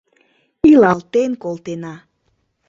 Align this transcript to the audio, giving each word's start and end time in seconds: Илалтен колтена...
Илалтен 0.69 1.31
колтена... 1.43 1.95